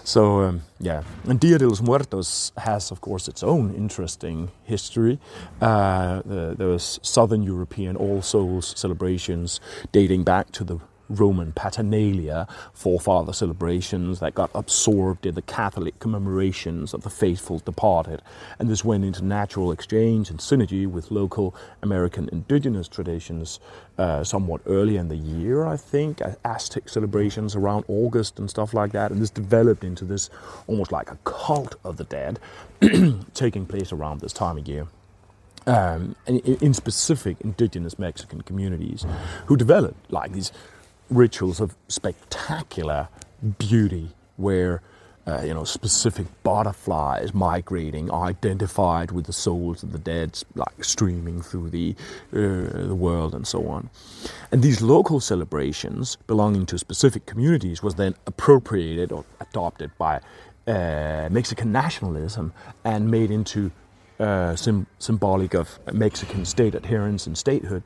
So, 0.03 0.43
um, 0.43 0.61
yeah. 0.79 1.03
And 1.23 1.39
Dia 1.39 1.57
de 1.57 1.67
los 1.67 1.81
Muertos 1.81 2.51
has, 2.57 2.91
of 2.91 3.01
course, 3.01 3.27
its 3.27 3.43
own 3.43 3.73
interesting 3.73 4.51
history. 4.63 5.19
Uh, 5.59 6.21
there 6.25 6.67
was 6.67 6.99
Southern 7.01 7.41
European 7.41 7.95
All 7.95 8.21
Souls 8.21 8.73
celebrations 8.77 9.59
dating 9.91 10.23
back 10.23 10.51
to 10.51 10.63
the 10.63 10.79
Roman 11.09 11.51
Parentalia, 11.51 12.47
forefather 12.73 13.33
celebrations 13.33 14.19
that 14.19 14.35
got 14.35 14.51
absorbed 14.53 15.25
in 15.25 15.35
the 15.35 15.41
Catholic 15.41 15.99
commemorations 15.99 16.93
of 16.93 17.03
the 17.03 17.09
faithful 17.09 17.59
departed. 17.59 18.21
And 18.59 18.69
this 18.69 18.83
went 18.83 19.05
into 19.05 19.23
natural 19.23 19.71
exchange 19.71 20.29
and 20.29 20.39
synergy 20.39 20.87
with 20.87 21.11
local 21.11 21.55
American 21.81 22.29
indigenous 22.31 22.87
traditions 22.87 23.59
uh, 23.97 24.23
somewhat 24.23 24.61
early 24.65 24.97
in 24.97 25.07
the 25.07 25.15
year, 25.15 25.65
I 25.65 25.77
think, 25.77 26.21
Aztec 26.45 26.89
celebrations 26.89 27.55
around 27.55 27.85
August 27.87 28.39
and 28.39 28.49
stuff 28.49 28.73
like 28.73 28.91
that. 28.91 29.11
And 29.11 29.21
this 29.21 29.29
developed 29.29 29.83
into 29.83 30.05
this 30.05 30.29
almost 30.67 30.91
like 30.91 31.11
a 31.11 31.17
cult 31.23 31.75
of 31.83 31.97
the 31.97 32.03
dead 32.03 32.39
taking 33.33 33.65
place 33.65 33.91
around 33.91 34.21
this 34.21 34.33
time 34.33 34.57
of 34.57 34.67
year 34.67 34.87
um, 35.67 36.15
in 36.25 36.73
specific 36.73 37.37
indigenous 37.41 37.99
Mexican 37.99 38.41
communities 38.41 39.05
who 39.47 39.57
developed 39.57 40.11
like 40.11 40.31
these 40.31 40.51
rituals 41.09 41.59
of 41.59 41.75
spectacular 41.87 43.07
beauty 43.57 44.09
where 44.37 44.81
uh, 45.27 45.41
you 45.41 45.53
know 45.53 45.65
specific 45.65 46.25
butterflies 46.43 47.33
migrating 47.33 48.11
identified 48.11 49.11
with 49.11 49.25
the 49.25 49.33
souls 49.33 49.83
of 49.83 49.91
the 49.91 49.99
dead 49.99 50.41
like 50.55 50.83
streaming 50.83 51.41
through 51.41 51.69
the 51.69 51.95
uh, 52.33 52.87
the 52.87 52.95
world 52.95 53.35
and 53.35 53.45
so 53.45 53.67
on. 53.67 53.89
And 54.51 54.63
these 54.63 54.81
local 54.81 55.19
celebrations 55.19 56.17
belonging 56.27 56.65
to 56.67 56.77
specific 56.77 57.25
communities 57.25 57.83
was 57.83 57.95
then 57.95 58.15
appropriated 58.25 59.11
or 59.11 59.25
adopted 59.41 59.91
by 59.97 60.21
uh, 60.67 61.27
Mexican 61.31 61.71
nationalism 61.71 62.53
and 62.83 63.11
made 63.11 63.31
into 63.31 63.71
uh, 64.19 64.55
sim- 64.55 64.87
symbolic 64.99 65.53
of 65.53 65.79
Mexican 65.91 66.45
state 66.45 66.75
adherence 66.75 67.27
and 67.27 67.37
statehood. 67.37 67.83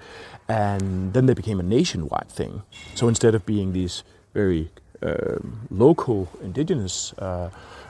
And 0.48 1.14
then 1.14 1.26
they 1.26 1.34
became 1.34 1.60
a 1.60 1.64
nationwide 1.64 2.30
thing. 2.30 2.64
So 2.96 3.08
instead 3.08 3.36
of 3.36 3.46
being 3.46 3.74
these 3.74 4.04
very 4.34 4.72
uh, 5.02 5.38
local 5.70 6.30
indigenous 6.42 7.14
uh, 7.14 7.50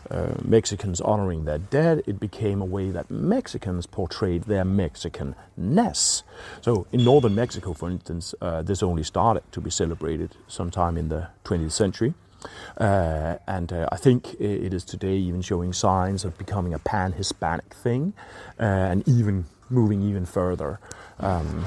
uh, 0.09 0.33
Mexicans 0.43 0.99
honoring 1.01 1.45
their 1.45 1.57
dead, 1.57 2.01
it 2.05 2.19
became 2.19 2.61
a 2.61 2.65
way 2.65 2.89
that 2.91 3.09
Mexicans 3.09 3.85
portrayed 3.85 4.43
their 4.43 4.65
Mexicanness. 4.65 6.23
So 6.61 6.87
in 6.91 7.03
northern 7.03 7.35
Mexico, 7.35 7.73
for 7.73 7.89
instance, 7.89 8.35
uh, 8.41 8.61
this 8.61 8.83
only 8.83 9.03
started 9.03 9.43
to 9.51 9.61
be 9.61 9.69
celebrated 9.69 10.35
sometime 10.47 10.97
in 10.97 11.09
the 11.09 11.29
20th 11.45 11.71
century. 11.71 12.13
Uh, 12.77 13.37
and 13.47 13.71
uh, 13.71 13.87
I 13.91 13.97
think 13.97 14.33
it 14.39 14.73
is 14.73 14.83
today 14.83 15.15
even 15.15 15.41
showing 15.41 15.73
signs 15.73 16.25
of 16.25 16.37
becoming 16.37 16.73
a 16.73 16.79
pan 16.79 17.13
Hispanic 17.13 17.73
thing 17.73 18.13
uh, 18.59 18.63
and 18.63 19.07
even 19.07 19.45
moving 19.69 20.01
even 20.01 20.25
further. 20.25 20.79
Um, 21.19 21.65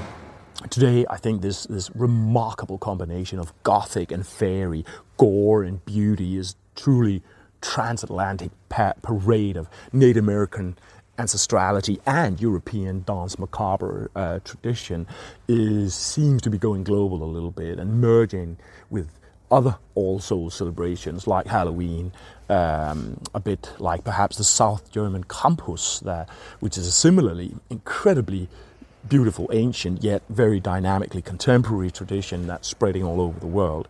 today, 0.70 1.06
I 1.08 1.16
think 1.16 1.42
this, 1.42 1.64
this 1.64 1.90
remarkable 1.94 2.78
combination 2.78 3.38
of 3.38 3.52
gothic 3.62 4.10
and 4.12 4.26
fairy, 4.26 4.84
gore 5.16 5.62
and 5.62 5.84
beauty 5.84 6.36
is 6.36 6.56
truly 6.74 7.22
transatlantic 7.60 8.50
pa- 8.68 8.94
parade 9.02 9.56
of 9.56 9.68
Native 9.92 10.22
American 10.22 10.76
ancestrality 11.18 12.00
and 12.06 12.40
European 12.40 13.04
danse 13.06 13.38
macabre 13.38 14.10
uh, 14.16 14.40
tradition 14.40 15.06
is 15.46 15.94
seems 15.94 16.42
to 16.42 16.50
be 16.50 16.58
going 16.58 16.82
global 16.82 17.22
a 17.22 17.24
little 17.24 17.52
bit 17.52 17.78
and 17.78 18.00
merging 18.00 18.56
with 18.90 19.08
other 19.50 19.76
All 19.94 20.20
Souls 20.20 20.54
celebrations 20.54 21.26
like 21.26 21.46
Halloween, 21.46 22.12
um, 22.48 23.20
a 23.34 23.40
bit 23.40 23.72
like 23.78 24.04
perhaps 24.04 24.36
the 24.36 24.44
South 24.44 24.90
German 24.90 25.24
Krampus, 25.24 26.00
there, 26.00 26.26
which 26.60 26.76
is 26.76 26.86
a 26.86 26.92
similarly 26.92 27.54
incredibly 27.70 28.48
beautiful, 29.08 29.50
ancient, 29.52 30.02
yet 30.02 30.22
very 30.28 30.60
dynamically 30.60 31.22
contemporary 31.22 31.90
tradition 31.90 32.46
that's 32.46 32.68
spreading 32.68 33.04
all 33.04 33.20
over 33.20 33.38
the 33.38 33.46
world. 33.46 33.86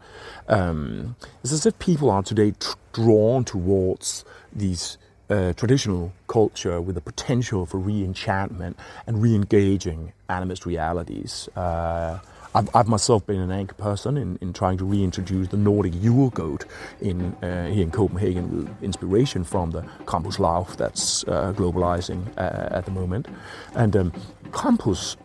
Um, 0.48 1.16
it's 1.42 1.52
as 1.52 1.66
if 1.66 1.78
people 1.78 2.10
are 2.10 2.22
today 2.22 2.54
drawn 2.92 3.44
towards 3.44 4.24
these 4.52 4.98
uh, 5.30 5.52
traditional 5.54 6.12
culture 6.26 6.80
with 6.80 6.96
the 6.96 7.00
potential 7.00 7.64
for 7.64 7.78
re-enchantment 7.78 8.76
and 9.06 9.22
re-engaging 9.22 10.12
animist 10.28 10.66
realities. 10.66 11.48
Uh, 11.56 12.18
I've, 12.56 12.74
I've, 12.74 12.86
myself 12.86 13.26
been 13.26 13.40
an 13.40 13.50
anchor 13.50 13.74
person 13.74 14.16
in, 14.16 14.38
in 14.40 14.52
trying 14.52 14.78
to 14.78 14.84
reintroduce 14.84 15.48
the 15.48 15.56
Nordic 15.56 15.92
Yule 15.96 16.30
goat 16.30 16.64
in, 17.00 17.34
uh, 17.42 17.66
here 17.68 17.82
in 17.82 17.90
Copenhagen 17.90 18.56
with 18.56 18.82
inspiration 18.82 19.42
from 19.42 19.72
the 19.72 19.82
Krampus 20.04 20.38
that's 20.76 21.24
uh, 21.24 21.52
globalizing 21.56 22.26
uh, 22.38 22.68
at 22.70 22.84
the 22.84 22.92
moment. 22.92 23.26
And 23.74 23.96
um, 23.96 24.12
Krampus 24.50 25.16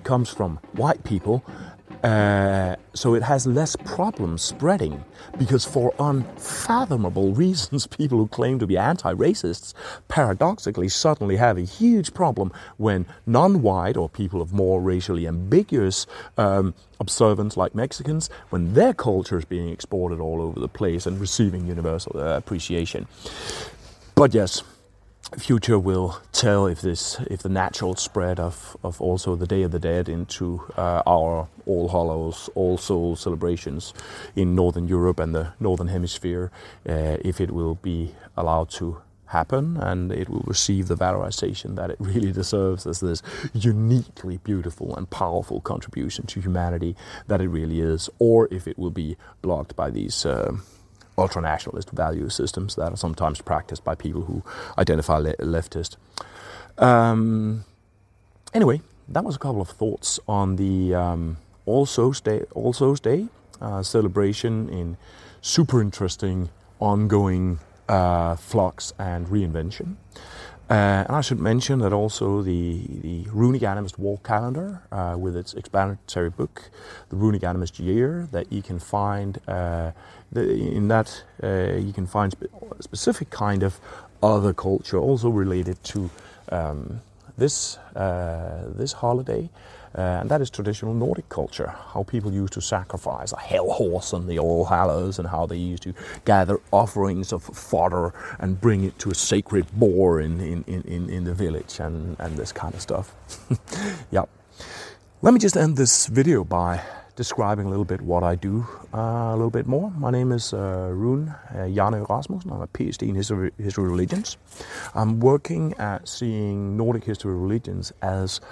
comes 0.04 0.30
from 0.30 0.58
white 0.72 1.02
people 1.02 1.44
uh, 2.02 2.76
so 2.94 3.14
it 3.14 3.22
has 3.22 3.46
less 3.46 3.76
problems 3.76 4.42
spreading 4.42 5.04
because, 5.38 5.64
for 5.64 5.94
unfathomable 5.98 7.32
reasons, 7.44 7.86
people 7.86 8.18
who 8.18 8.28
claim 8.28 8.58
to 8.58 8.66
be 8.66 8.76
anti 8.76 9.12
racists 9.14 9.74
paradoxically 10.08 10.88
suddenly 10.88 11.36
have 11.36 11.58
a 11.58 11.62
huge 11.62 12.14
problem 12.14 12.52
when 12.76 13.06
non 13.26 13.62
white 13.62 13.96
or 13.96 14.08
people 14.08 14.40
of 14.40 14.52
more 14.52 14.80
racially 14.80 15.26
ambiguous 15.26 16.06
um, 16.36 16.74
observance, 17.00 17.56
like 17.56 17.74
Mexicans, 17.74 18.30
when 18.50 18.74
their 18.74 18.94
culture 18.94 19.38
is 19.38 19.44
being 19.44 19.68
exported 19.68 20.20
all 20.20 20.40
over 20.40 20.60
the 20.60 20.68
place 20.68 21.06
and 21.06 21.20
receiving 21.20 21.66
universal 21.66 22.18
uh, 22.18 22.36
appreciation. 22.36 23.06
But 24.14 24.32
yes, 24.32 24.62
future 25.38 25.78
will 25.78 26.20
tell 26.32 26.66
if 26.66 26.80
this 26.80 27.18
if 27.30 27.42
the 27.42 27.48
natural 27.48 27.96
spread 27.96 28.38
of, 28.38 28.76
of 28.82 29.00
also 29.00 29.36
the 29.36 29.46
Day 29.46 29.62
of 29.62 29.72
the 29.72 29.78
Dead 29.78 30.08
into 30.08 30.62
uh, 30.76 31.02
our 31.06 31.48
All 31.66 31.88
Hallows, 31.88 32.48
All 32.54 32.78
Souls 32.78 33.20
celebrations 33.20 33.92
in 34.34 34.54
Northern 34.54 34.88
Europe 34.88 35.18
and 35.18 35.34
the 35.34 35.52
Northern 35.60 35.88
Hemisphere, 35.88 36.50
uh, 36.88 37.18
if 37.24 37.40
it 37.40 37.50
will 37.50 37.74
be 37.76 38.14
allowed 38.36 38.70
to 38.70 39.02
happen 39.26 39.76
and 39.76 40.12
it 40.12 40.28
will 40.28 40.44
receive 40.46 40.86
the 40.86 40.96
valorization 40.96 41.74
that 41.76 41.90
it 41.90 41.96
really 42.00 42.32
deserves 42.32 42.86
as 42.86 43.00
this 43.00 43.22
uniquely 43.52 44.38
beautiful 44.38 44.94
and 44.96 45.10
powerful 45.10 45.60
contribution 45.60 46.26
to 46.26 46.40
humanity 46.40 46.94
that 47.26 47.40
it 47.40 47.48
really 47.48 47.80
is, 47.80 48.08
or 48.18 48.48
if 48.50 48.68
it 48.68 48.78
will 48.78 48.90
be 48.90 49.16
blocked 49.42 49.74
by 49.74 49.90
these. 49.90 50.24
Uh, 50.24 50.56
ultranationalist 51.16 51.90
value 51.90 52.28
systems 52.28 52.74
that 52.76 52.92
are 52.92 52.96
sometimes 52.96 53.40
practiced 53.40 53.84
by 53.84 53.94
people 53.94 54.22
who 54.22 54.42
identify 54.78 55.18
le- 55.18 55.36
leftist. 55.36 55.96
Um, 56.78 57.64
anyway, 58.52 58.80
that 59.08 59.24
was 59.24 59.36
a 59.36 59.38
couple 59.38 59.60
of 59.60 59.68
thoughts 59.68 60.20
on 60.28 60.56
the 60.56 60.94
um, 60.94 61.38
All 61.64 61.86
Souls 61.86 62.20
Day, 62.20 62.44
All 62.54 62.72
Souls 62.72 63.00
Day 63.00 63.28
uh, 63.60 63.82
celebration 63.82 64.68
in 64.68 64.96
super 65.40 65.80
interesting, 65.80 66.50
ongoing 66.80 67.58
uh, 67.88 68.36
flux 68.36 68.92
and 68.98 69.26
reinvention. 69.28 69.96
Uh, 70.68 71.04
and 71.06 71.14
I 71.14 71.20
should 71.20 71.38
mention 71.38 71.78
that 71.78 71.92
also 71.92 72.42
the, 72.42 72.80
the 73.02 73.24
Runic 73.30 73.62
Animist 73.62 73.98
Wall 73.98 74.20
Calendar, 74.24 74.82
uh, 74.90 75.14
with 75.16 75.36
its 75.36 75.54
explanatory 75.54 76.30
book, 76.30 76.70
the 77.08 77.16
Runic 77.16 77.42
Animist 77.42 77.78
Year, 77.78 78.26
that 78.32 78.52
you 78.52 78.62
can 78.62 78.80
find 78.80 79.38
uh, 79.46 79.92
the, 80.32 80.42
in 80.50 80.88
that 80.88 81.22
uh, 81.40 81.74
you 81.76 81.92
can 81.92 82.06
find 82.06 82.32
spe- 82.32 82.50
specific 82.80 83.30
kind 83.30 83.62
of 83.62 83.78
other 84.22 84.52
culture 84.52 84.98
also 84.98 85.28
related 85.28 85.82
to 85.84 86.10
um, 86.50 87.00
this 87.38 87.76
uh, 87.94 88.64
this 88.74 88.94
holiday. 88.94 89.48
Uh, 89.96 90.20
and 90.20 90.30
that 90.30 90.42
is 90.42 90.50
traditional 90.50 90.92
Nordic 90.92 91.28
culture, 91.30 91.74
how 91.94 92.02
people 92.02 92.30
used 92.30 92.52
to 92.52 92.60
sacrifice 92.60 93.32
a 93.32 93.38
hell 93.38 93.70
horse 93.70 94.12
on 94.12 94.26
the 94.26 94.38
All 94.38 94.66
Hallows, 94.66 95.18
and 95.18 95.26
how 95.28 95.46
they 95.46 95.56
used 95.56 95.82
to 95.84 95.94
gather 96.26 96.60
offerings 96.70 97.32
of 97.32 97.42
fodder 97.42 98.12
and 98.38 98.60
bring 98.60 98.84
it 98.84 98.98
to 98.98 99.10
a 99.10 99.14
sacred 99.14 99.66
boar 99.72 100.20
in, 100.20 100.40
in, 100.40 100.64
in, 100.64 101.08
in 101.08 101.24
the 101.24 101.32
village, 101.32 101.80
and, 101.80 102.16
and 102.20 102.36
this 102.36 102.52
kind 102.52 102.74
of 102.74 102.80
stuff. 102.82 103.14
yeah. 104.10 104.24
Let 105.22 105.32
me 105.32 105.40
just 105.40 105.56
end 105.56 105.78
this 105.78 106.08
video 106.08 106.44
by 106.44 106.82
describing 107.16 107.64
a 107.66 107.70
little 107.70 107.86
bit 107.86 108.02
what 108.02 108.22
I 108.22 108.34
do 108.34 108.66
uh, 108.92 108.98
a 109.32 109.32
little 109.32 109.50
bit 109.50 109.66
more. 109.66 109.90
My 109.92 110.10
name 110.10 110.30
is 110.30 110.52
uh, 110.52 110.90
Rune 110.92 111.34
uh, 111.50 111.54
Hjarnø 111.54 112.06
Rasmussen. 112.08 112.52
I'm 112.52 112.60
a 112.60 112.66
PhD 112.66 113.08
in 113.08 113.14
history, 113.14 113.50
history 113.56 113.88
religions. 113.88 114.36
I'm 114.94 115.18
working 115.20 115.72
at 115.78 116.06
seeing 116.06 116.76
Nordic 116.76 117.04
history 117.04 117.34
religions 117.34 117.92
as 118.02 118.42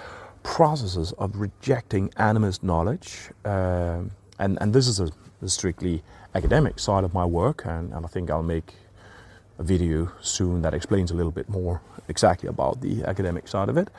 processes 0.45 1.11
of 1.17 1.35
rejecting 1.35 2.09
animist 2.11 2.61
knowledge, 2.63 3.31
uh, 3.43 3.99
and, 4.39 4.57
and 4.61 4.73
this 4.73 4.87
is 4.87 4.99
a, 4.99 5.09
a, 5.41 5.49
strictly 5.49 6.03
academic 6.35 6.79
side 6.79 7.03
of 7.03 7.13
my 7.13 7.25
work, 7.25 7.65
and, 7.65 7.91
and 7.91 8.05
I 8.05 8.07
think 8.07 8.29
I'll 8.29 8.43
make 8.43 8.73
a 9.57 9.63
video 9.63 10.11
soon 10.21 10.61
that 10.61 10.73
explains 10.73 11.09
a 11.09 11.15
little 11.15 11.31
bit 11.31 11.49
more 11.49 11.81
exactly 12.07 12.47
about 12.47 12.81
the 12.81 13.03
academic 13.05 13.47
side 13.47 13.69
of 13.69 13.77
it. 13.77 13.89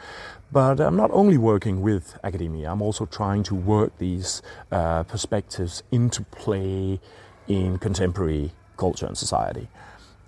But 0.52 0.80
I'm 0.80 0.96
not 0.96 1.10
only 1.10 1.36
working 1.36 1.82
with 1.82 2.16
academia, 2.22 2.70
I'm 2.70 2.80
also 2.80 3.06
trying 3.06 3.42
to 3.44 3.54
work 3.54 3.98
these 3.98 4.40
uh, 4.70 5.02
perspectives 5.02 5.82
into 5.90 6.22
play 6.22 7.00
in 7.48 7.78
contemporary 7.78 8.52
culture 8.76 9.06
and 9.06 9.18
society, 9.18 9.68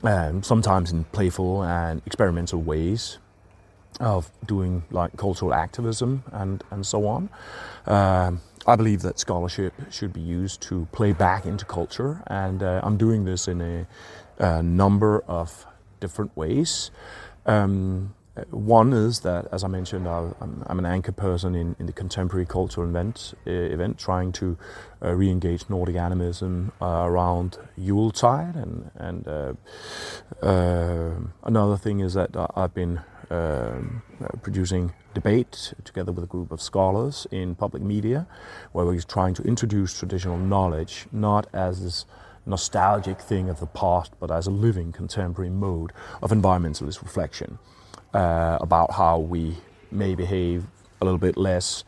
um, 0.02 0.42
sometimes 0.42 0.90
in 0.90 1.04
playful 1.04 1.62
and 1.62 2.02
experimental 2.06 2.60
ways, 2.60 3.18
of 4.00 4.30
doing 4.46 4.84
like 4.90 5.16
cultural 5.16 5.52
activism 5.52 6.22
and, 6.32 6.62
and 6.70 6.86
so 6.86 7.06
on. 7.06 7.28
Um, 7.86 8.40
I 8.66 8.76
believe 8.76 9.02
that 9.02 9.18
scholarship 9.18 9.72
should 9.90 10.12
be 10.12 10.20
used 10.20 10.60
to 10.62 10.86
play 10.92 11.12
back 11.12 11.46
into 11.46 11.64
culture, 11.64 12.22
and 12.26 12.62
uh, 12.62 12.80
I'm 12.82 12.96
doing 12.96 13.24
this 13.24 13.48
in 13.48 13.60
a, 13.60 13.86
a 14.38 14.62
number 14.62 15.20
of 15.26 15.66
different 16.00 16.36
ways. 16.36 16.90
Um, 17.46 18.14
one 18.50 18.92
is 18.92 19.20
that, 19.20 19.46
as 19.52 19.64
I 19.64 19.68
mentioned, 19.68 20.06
I'm, 20.06 20.64
I'm 20.66 20.78
an 20.78 20.86
anchor 20.86 21.12
person 21.12 21.54
in, 21.54 21.74
in, 21.78 21.86
the 21.86 21.92
contemporary 21.92 22.46
cultural 22.46 22.88
event, 22.88 23.34
uh, 23.46 23.50
event 23.50 23.98
trying 23.98 24.32
to 24.32 24.56
uh, 25.02 25.12
re-engage 25.12 25.68
Nordic 25.68 25.96
animism 25.96 26.72
uh, 26.80 27.02
around 27.04 27.58
Yuletide. 27.76 28.54
And, 28.54 28.90
and 28.94 29.28
uh, 29.28 29.52
uh, 30.42 31.14
another 31.44 31.76
thing 31.76 32.00
is 32.00 32.14
that 32.14 32.30
I've 32.54 32.74
been 32.74 33.00
um, 33.30 34.02
producing 34.42 34.92
debate 35.14 35.74
together 35.84 36.12
with 36.12 36.24
a 36.24 36.26
group 36.26 36.52
of 36.52 36.60
scholars 36.60 37.26
in 37.30 37.54
public 37.54 37.82
media, 37.82 38.26
where 38.72 38.86
we're 38.86 39.00
trying 39.00 39.34
to 39.34 39.42
introduce 39.42 39.98
traditional 39.98 40.36
knowledge 40.36 41.06
not 41.12 41.46
as 41.52 41.82
this 41.82 42.06
nostalgic 42.46 43.20
thing 43.20 43.48
of 43.48 43.60
the 43.60 43.66
past, 43.66 44.12
but 44.18 44.30
as 44.30 44.46
a 44.46 44.50
living 44.50 44.92
contemporary 44.92 45.50
mode 45.50 45.92
of 46.22 46.30
environmentalist 46.30 47.02
reflection 47.02 47.58
uh, 48.14 48.58
about 48.60 48.92
how 48.92 49.18
we 49.18 49.56
may 49.90 50.14
behave 50.14 50.64
a 51.00 51.04
little 51.04 51.18
bit 51.18 51.36
less 51.36 51.84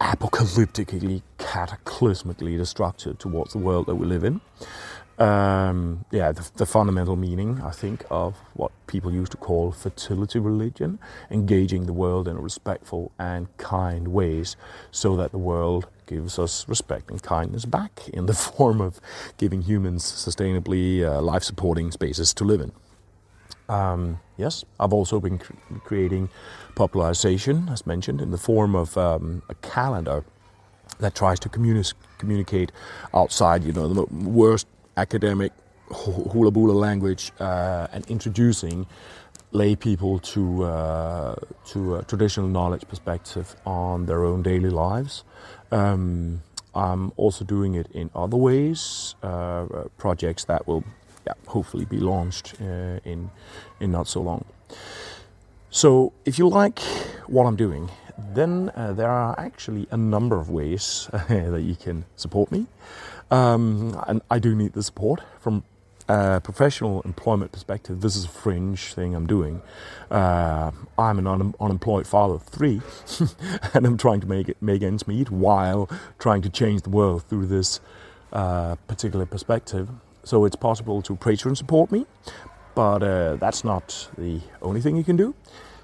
apocalyptically, 0.00 1.22
cataclysmically 1.38 2.56
destructive 2.56 3.18
towards 3.18 3.52
the 3.52 3.58
world 3.58 3.86
that 3.86 3.94
we 3.94 4.06
live 4.06 4.24
in. 4.24 4.40
Um, 5.20 6.06
yeah, 6.10 6.32
the, 6.32 6.50
the, 6.56 6.64
fundamental 6.64 7.14
meaning, 7.14 7.60
I 7.60 7.72
think, 7.72 8.06
of 8.10 8.38
what 8.54 8.72
people 8.86 9.12
used 9.12 9.32
to 9.32 9.36
call 9.36 9.70
fertility 9.70 10.38
religion, 10.38 10.98
engaging 11.30 11.84
the 11.84 11.92
world 11.92 12.26
in 12.26 12.38
respectful 12.38 13.12
and 13.18 13.54
kind 13.58 14.08
ways 14.08 14.56
so 14.90 15.16
that 15.16 15.30
the 15.30 15.38
world 15.38 15.88
gives 16.06 16.38
us 16.38 16.66
respect 16.70 17.10
and 17.10 17.22
kindness 17.22 17.66
back 17.66 18.08
in 18.14 18.24
the 18.24 18.32
form 18.48 18.80
of 18.80 18.98
giving 19.36 19.60
humans 19.60 20.04
sustainably 20.04 21.04
uh, 21.04 21.20
life 21.20 21.42
supporting 21.44 21.90
spaces 21.90 22.32
to 22.32 22.44
live 22.44 22.62
in. 22.62 22.72
Um, 23.68 24.20
yes, 24.38 24.64
I've 24.80 24.94
also 24.94 25.20
been 25.20 25.36
cr- 25.36 25.52
creating 25.84 26.30
popularization, 26.76 27.68
as 27.68 27.86
mentioned, 27.86 28.22
in 28.22 28.30
the 28.30 28.38
form 28.38 28.74
of 28.74 28.96
um, 28.96 29.42
a 29.50 29.54
calendar 29.56 30.24
that 30.98 31.14
tries 31.14 31.38
to 31.40 31.50
communi- 31.50 31.92
communicate 32.16 32.72
outside, 33.12 33.64
you 33.64 33.72
know, 33.72 33.86
the 33.86 34.06
worst 34.14 34.66
academic 34.96 35.52
hula 35.90 36.50
bula 36.50 36.72
language 36.72 37.32
uh, 37.40 37.88
and 37.92 38.06
introducing 38.08 38.86
lay 39.52 39.74
people 39.74 40.18
to 40.20 40.64
uh, 40.64 41.34
to 41.66 41.96
a 41.96 42.04
traditional 42.04 42.48
knowledge 42.48 42.86
perspective 42.88 43.56
on 43.66 44.06
their 44.06 44.24
own 44.24 44.42
daily 44.42 44.70
lives. 44.70 45.24
Um, 45.72 46.42
I'm 46.74 47.12
also 47.16 47.44
doing 47.44 47.74
it 47.74 47.88
in 47.92 48.10
other 48.14 48.36
ways, 48.36 49.16
uh, 49.22 49.66
projects 49.98 50.44
that 50.44 50.68
will 50.68 50.84
yeah, 51.26 51.34
hopefully 51.48 51.84
be 51.84 51.98
launched 51.98 52.54
uh, 52.60 53.00
in 53.04 53.30
in 53.80 53.90
not 53.90 54.06
so 54.06 54.22
long. 54.22 54.44
So 55.70 56.12
if 56.24 56.38
you 56.38 56.48
like 56.48 56.80
what 57.26 57.46
I'm 57.46 57.56
doing, 57.56 57.90
then 58.34 58.70
uh, 58.74 58.92
there 58.92 59.10
are 59.10 59.38
actually 59.38 59.86
a 59.90 59.96
number 59.96 60.38
of 60.38 60.50
ways 60.50 61.08
that 61.28 61.62
you 61.62 61.76
can 61.76 62.04
support 62.16 62.50
me. 62.50 62.66
Um, 63.30 64.02
and 64.06 64.22
I 64.30 64.38
do 64.38 64.54
need 64.54 64.72
the 64.72 64.82
support 64.82 65.20
from 65.38 65.62
a 66.08 66.40
professional 66.40 67.02
employment 67.02 67.52
perspective. 67.52 68.00
This 68.00 68.16
is 68.16 68.24
a 68.24 68.28
fringe 68.28 68.94
thing 68.94 69.14
I'm 69.14 69.26
doing. 69.26 69.62
Uh, 70.10 70.72
I'm 70.98 71.18
an 71.18 71.26
un- 71.26 71.54
unemployed 71.60 72.06
father 72.06 72.34
of 72.34 72.42
three, 72.42 72.80
and 73.74 73.86
I'm 73.86 73.96
trying 73.96 74.20
to 74.20 74.26
make 74.26 74.48
it 74.48 74.56
make 74.60 74.82
ends 74.82 75.06
meet 75.06 75.30
while 75.30 75.88
trying 76.18 76.42
to 76.42 76.48
change 76.48 76.82
the 76.82 76.90
world 76.90 77.22
through 77.24 77.46
this 77.46 77.80
uh, 78.32 78.74
particular 78.88 79.24
perspective. 79.26 79.88
So 80.24 80.44
it's 80.44 80.56
possible 80.56 81.00
to 81.02 81.14
Patreon 81.14 81.56
support 81.56 81.92
me, 81.92 82.06
but 82.74 83.02
uh, 83.02 83.36
that's 83.36 83.62
not 83.62 84.08
the 84.18 84.40
only 84.62 84.80
thing 84.80 84.96
you 84.96 85.04
can 85.04 85.16
do. 85.16 85.34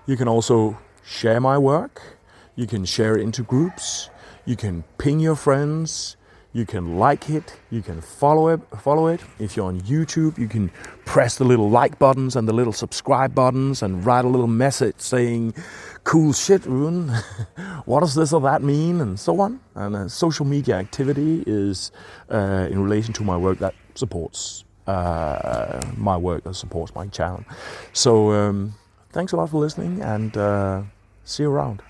You 0.07 0.17
can 0.17 0.27
also 0.27 0.77
share 1.05 1.41
my 1.41 1.57
work. 1.57 2.16
You 2.57 2.67
can 2.67 2.87
share 2.87 3.17
it 3.17 3.23
into 3.23 3.43
groups. 3.43 4.09
You 4.47 4.57
can 4.57 4.83
ping 4.97 5.21
your 5.21 5.37
friends. 5.37 6.17
You 6.55 6.65
can 6.65 6.97
like 6.99 7.29
it. 7.29 7.55
You 7.71 7.83
can 7.83 8.01
follow 8.01 8.49
it. 8.49 8.61
Follow 8.81 9.09
it. 9.09 9.21
If 9.39 9.57
you're 9.57 9.67
on 9.67 9.83
YouTube, 9.83 10.39
you 10.39 10.49
can 10.49 10.71
press 11.05 11.37
the 11.37 11.45
little 11.45 11.69
like 11.69 11.99
buttons 11.99 12.35
and 12.35 12.49
the 12.49 12.55
little 12.55 12.73
subscribe 12.73 13.35
buttons 13.35 13.83
and 13.83 14.07
write 14.07 14.25
a 14.25 14.29
little 14.29 14.47
message 14.47 14.95
saying, 14.97 15.53
"Cool 16.05 16.33
shit, 16.33 16.65
Rune. 16.65 17.09
what 17.85 18.01
does 18.01 18.15
this 18.15 18.33
or 18.33 18.41
that 18.41 18.63
mean?" 18.63 19.03
and 19.03 19.21
so 19.21 19.39
on. 19.39 19.61
And 19.75 19.95
uh, 19.95 20.09
social 20.09 20.47
media 20.47 20.77
activity 20.77 21.45
is 21.47 21.93
uh, 22.31 22.69
in 22.71 22.83
relation 22.83 23.13
to 23.15 23.23
my 23.23 23.37
work 23.37 23.59
that 23.59 23.75
supports 23.95 24.65
uh, 24.87 25.83
my 25.95 26.17
work, 26.17 26.45
that 26.45 26.55
supports 26.55 26.95
my 26.95 27.07
channel. 27.09 27.45
So 27.93 28.33
um, 28.33 28.75
thanks 29.13 29.33
a 29.33 29.37
lot 29.37 29.51
for 29.51 29.61
listening, 29.61 30.01
and 30.01 30.35
uh, 30.39 30.83
see 31.25 31.43
you 31.43 31.51
around. 31.51 31.83